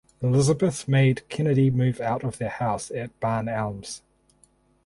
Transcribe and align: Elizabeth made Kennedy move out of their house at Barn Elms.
Elizabeth 0.19 0.87
made 0.87 1.29
Kennedy 1.29 1.69
move 1.69 2.01
out 2.01 2.23
of 2.23 2.39
their 2.39 2.49
house 2.49 2.89
at 2.89 3.19
Barn 3.19 3.47
Elms. 3.47 4.01